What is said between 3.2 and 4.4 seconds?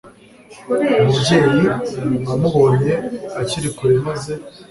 akiri kure, maze